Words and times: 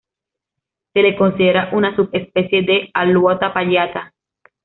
Se 0.93 0.99
le 1.03 1.15
considera 1.15 1.69
una 1.73 1.95
subespecie 1.95 2.63
de 2.63 2.89
"Alouatta 2.95 3.53
palliata". 3.53 4.15